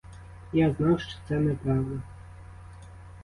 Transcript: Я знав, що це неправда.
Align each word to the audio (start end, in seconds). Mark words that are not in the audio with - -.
Я 0.53 0.71
знав, 0.73 0.99
що 0.99 1.17
це 1.27 1.39
неправда. 1.39 2.01